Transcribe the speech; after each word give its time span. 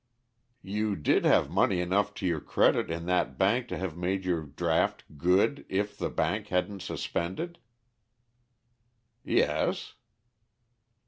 "You 0.63 0.95
did 0.95 1.25
have 1.25 1.51
money 1.51 1.79
enough 1.79 2.15
to 2.15 2.25
your 2.25 2.39
credit 2.39 2.89
in 2.89 3.05
that 3.05 3.37
bank 3.37 3.67
to 3.67 3.77
have 3.77 3.95
made 3.95 4.25
your 4.25 4.41
draft 4.41 5.03
good 5.15 5.63
if 5.69 5.95
the 5.95 6.09
bank 6.09 6.47
hadn't 6.47 6.81
suspended?" 6.81 7.59
"Yes." 9.23 9.93